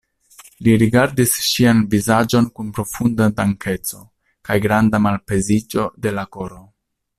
[0.67, 4.01] Li rigardis ŝian vizaĝon kun profunda dankeco
[4.49, 6.61] kaj granda malpeziĝo de la koro.